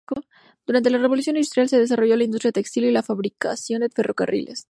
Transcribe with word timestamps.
Durante 0.65 0.89
la 0.89 0.97
Revolución 0.97 1.35
Industrial 1.35 1.69
se 1.69 1.77
desarrolló 1.77 2.15
la 2.17 2.23
industria 2.23 2.51
textil 2.51 2.85
y 2.85 2.91
la 2.91 3.03
fabricación 3.03 3.81
de 3.81 3.89
ferrocarriles. 3.91 4.59